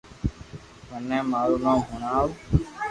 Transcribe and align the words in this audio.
مني 0.89 1.17
مارو 1.31 1.55
نوم 1.63 1.79
ھڻاو 1.89 2.25